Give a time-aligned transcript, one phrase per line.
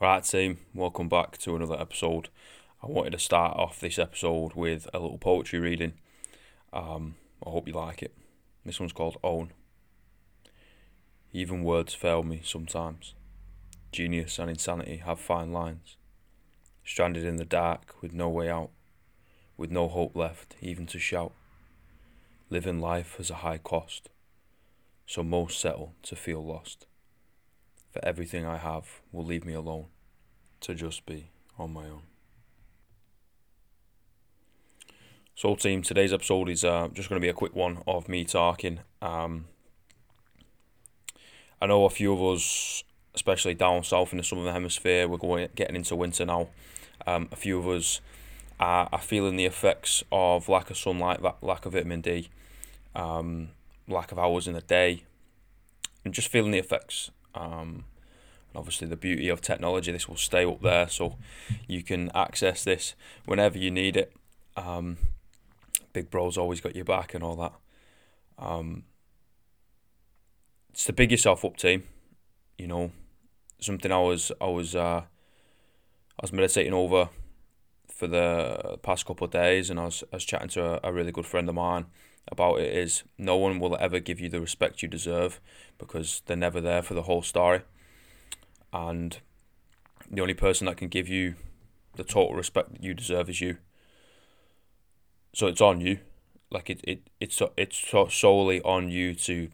[0.00, 2.30] Right, team, welcome back to another episode.
[2.82, 5.92] I wanted to start off this episode with a little poetry reading.
[6.72, 8.14] Um, I hope you like it.
[8.64, 9.52] This one's called Own.
[11.34, 13.12] Even words fail me sometimes.
[13.92, 15.98] Genius and insanity have fine lines.
[16.82, 18.70] Stranded in the dark with no way out,
[19.58, 21.34] with no hope left even to shout.
[22.48, 24.08] Living life has a high cost,
[25.04, 26.86] so most settle to feel lost
[27.90, 29.86] for everything I have will leave me alone
[30.60, 32.02] to just be on my own.
[35.34, 38.24] So, team, today's episode is uh, just going to be a quick one of me
[38.24, 38.80] talking.
[39.00, 39.46] Um,
[41.62, 42.84] I know a few of us,
[43.14, 46.48] especially down south in the southern hemisphere, we're going getting into winter now.
[47.06, 48.02] Um, a few of us
[48.58, 52.28] are, are feeling the effects of lack of sunlight, lack of vitamin D,
[52.94, 53.50] um,
[53.88, 55.04] lack of hours in the day,
[56.04, 57.10] and just feeling the effects.
[57.34, 57.84] Um,
[58.48, 61.16] and obviously, the beauty of technology, this will stay up there, so
[61.68, 62.94] you can access this
[63.24, 64.12] whenever you need it.
[64.56, 64.96] Um,
[65.92, 67.52] Big Bro's always got your back and all that.
[68.38, 68.84] Um,
[70.70, 71.84] it's the big yourself up team,
[72.58, 72.92] you know.
[73.60, 77.10] Something I was I was uh, I was meditating over
[77.88, 80.92] for the past couple of days, and I was I was chatting to a, a
[80.92, 81.86] really good friend of mine
[82.28, 82.74] about it.
[82.74, 85.40] Is no one will ever give you the respect you deserve
[85.78, 87.62] because they're never there for the whole story
[88.72, 89.18] and
[90.10, 91.34] the only person that can give you
[91.96, 93.58] the total respect that you deserve is you.
[95.32, 96.00] So it's on you,
[96.50, 99.48] like it, it it's it's solely on you to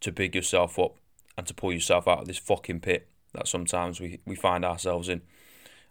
[0.00, 0.96] to big yourself up
[1.36, 5.08] and to pull yourself out of this fucking pit that sometimes we, we find ourselves
[5.08, 5.22] in,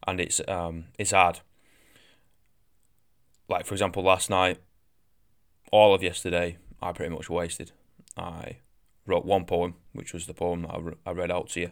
[0.05, 1.39] and it's um it's hard.
[3.47, 4.59] Like for example, last night,
[5.71, 7.71] all of yesterday, I pretty much wasted.
[8.17, 8.57] I
[9.05, 11.71] wrote one poem, which was the poem that I, re- I read out to you.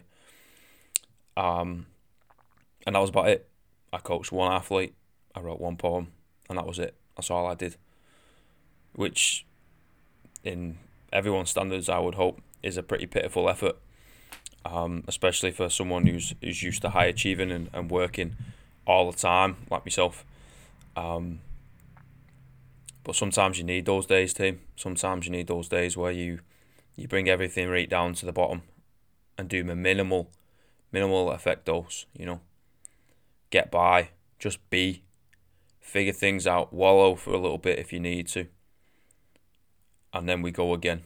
[1.36, 1.86] Um,
[2.86, 3.48] and that was about it.
[3.92, 4.94] I coached one athlete,
[5.34, 6.08] I wrote one poem,
[6.48, 6.94] and that was it.
[7.16, 7.76] That's all I did.
[8.94, 9.46] Which,
[10.42, 10.78] in
[11.12, 13.76] everyone's standards, I would hope is a pretty pitiful effort,
[14.64, 18.36] um, especially for someone who's who's used to high achieving and, and working
[18.86, 20.24] all the time, like myself.
[20.96, 21.40] Um,
[23.04, 24.60] but sometimes you need those days, team.
[24.76, 26.40] Sometimes you need those days where you
[26.96, 28.62] you bring everything right down to the bottom
[29.38, 30.30] and do a minimal
[30.92, 32.40] minimal effect dose, you know.
[33.50, 35.02] Get by, just be,
[35.80, 38.46] figure things out, wallow for a little bit if you need to.
[40.12, 41.02] And then we go again.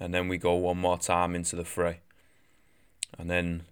[0.00, 2.00] And then we go one more time into the fray.
[3.18, 3.64] And then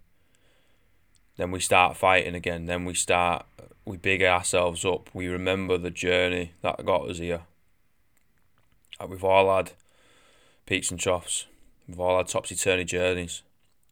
[1.36, 2.66] then we start fighting again.
[2.66, 3.46] Then we start
[3.90, 5.10] we big ourselves up.
[5.12, 7.42] We remember the journey that got us here.
[9.08, 9.72] we've all had
[10.64, 11.46] peaks and troughs.
[11.88, 13.42] We've all had topsy turvy journeys.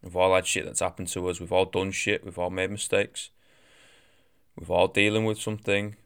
[0.01, 1.41] We've all had shit that's happened to us.
[1.41, 2.25] We've all done shit.
[2.25, 3.31] We've all made mistakes.
[4.57, 5.97] We've all dealing with something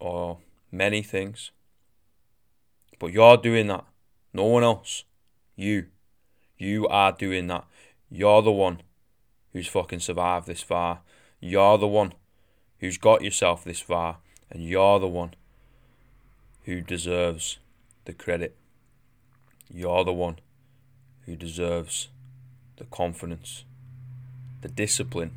[0.00, 0.38] or
[0.72, 1.52] many things.
[2.98, 3.84] But you're doing that.
[4.32, 5.04] No one else.
[5.54, 5.86] You.
[6.56, 7.66] You are doing that.
[8.10, 8.82] You're the one
[9.52, 11.02] who's fucking survived this far.
[11.38, 12.14] You're the one
[12.80, 14.18] who's got yourself this far.
[14.50, 15.34] And you're the one
[16.64, 17.58] who deserves
[18.04, 18.56] the credit.
[19.70, 20.38] You're the one
[21.26, 22.08] who deserves
[22.76, 23.64] the confidence,
[24.62, 25.32] the discipline,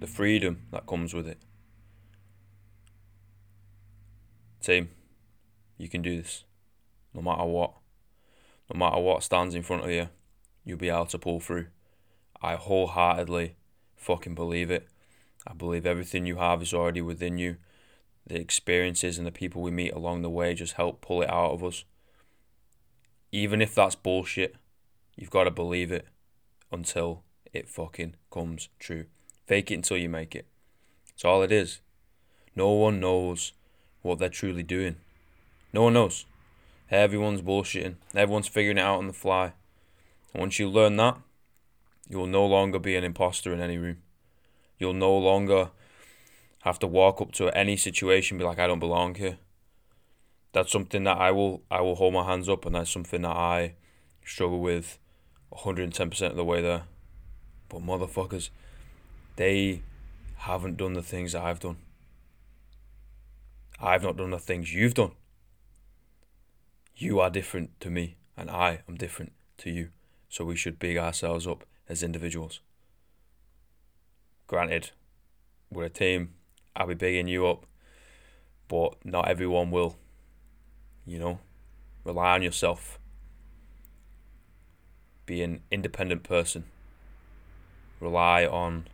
[0.00, 1.38] the freedom that comes with it.
[4.62, 4.90] Team,
[5.76, 6.44] you can do this.
[7.14, 7.74] No matter what.
[8.72, 10.08] No matter what stands in front of you,
[10.64, 11.66] you'll be able to pull through.
[12.40, 13.56] I wholeheartedly
[13.96, 14.88] fucking believe it.
[15.48, 17.56] I believe everything you have is already within you.
[18.26, 21.52] The experiences and the people we meet along the way just help pull it out
[21.52, 21.84] of us.
[23.32, 24.56] Even if that's bullshit,
[25.16, 26.06] you've got to believe it
[26.70, 27.22] until
[27.52, 29.06] it fucking comes true.
[29.46, 30.46] Fake it until you make it.
[31.08, 31.80] That's all it is.
[32.54, 33.52] No one knows
[34.02, 34.96] what they're truly doing.
[35.72, 36.26] No one knows.
[36.90, 37.96] Everyone's bullshitting.
[38.14, 39.52] Everyone's figuring it out on the fly.
[40.34, 41.18] And once you learn that,
[42.08, 43.98] you will no longer be an imposter in any room.
[44.78, 45.70] You'll no longer
[46.62, 49.38] have to walk up to any situation be like, I don't belong here.
[50.52, 53.36] That's something that I will I will hold my hands up and that's something that
[53.36, 53.74] I
[54.24, 54.98] struggle with
[55.52, 56.84] 110% of the way there.
[57.68, 58.50] But motherfuckers,
[59.36, 59.82] they
[60.36, 61.76] haven't done the things that I've done.
[63.80, 65.12] I've not done the things you've done.
[66.96, 69.90] You are different to me, and I am different to you.
[70.28, 72.60] So we should big ourselves up as individuals.
[74.48, 74.90] Granted,
[75.70, 76.34] we're a team.
[76.74, 77.66] I'll be bigging you up,
[78.66, 79.96] but not everyone will.
[81.06, 81.38] You know,
[82.04, 82.98] rely on yourself
[85.28, 86.64] be an independent person.
[88.00, 88.88] Rely on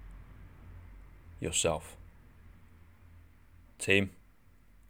[1.41, 1.97] yourself.
[3.79, 4.11] Team,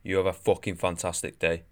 [0.03, 1.63] you have a fucking fantastic day.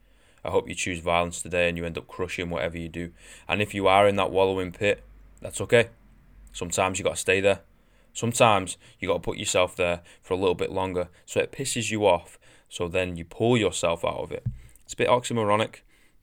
[0.45, 3.13] I hope you choose violence today and you end up crushing whatever you do.
[3.49, 5.03] And if you are in that wallowing pit,
[5.41, 5.89] that's okay.
[6.53, 7.61] Sometimes you got to stay there.
[8.13, 11.91] Sometimes you got to put yourself there for a little bit longer so it pisses
[11.91, 12.39] you off.
[12.69, 14.47] So then you pull yourself out of it.
[14.85, 15.81] It's a bit oxymoronic,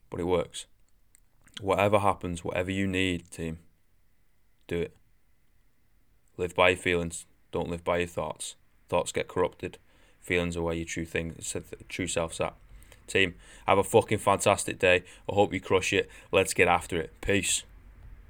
[0.09, 0.65] but it works.
[1.62, 3.59] Whatever happens, whatever you need, team,
[4.68, 4.95] do it.
[6.38, 7.25] Live by your feelings.
[7.51, 8.56] Don't live by your thoughts.
[8.88, 9.77] Thoughts get corrupted.
[10.21, 11.36] Feelings are where your true thing,
[11.89, 12.56] true self's at.
[13.07, 15.03] Team, have a fucking fantastic day.
[15.30, 16.09] I hope you crush it.
[16.31, 17.19] Let's get after it.
[17.21, 17.63] Peace.